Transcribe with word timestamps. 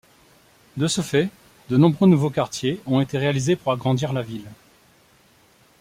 De 0.77 0.87
ce 0.87 1.01
fait, 1.01 1.29
de 1.69 1.77
nombreux 1.77 2.07
nouveaux 2.07 2.31
quartiers 2.31 2.81
ont 2.87 3.01
été 3.01 3.19
réalisés 3.19 3.55
pour 3.55 3.71
agrandir 3.71 4.13
la 4.13 4.23
ville. 4.23 4.49